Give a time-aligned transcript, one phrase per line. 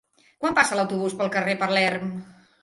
[0.45, 2.11] Quan passa l'autobús pel carrer Palerm?